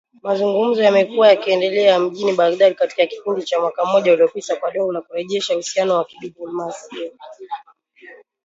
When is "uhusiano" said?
5.53-5.93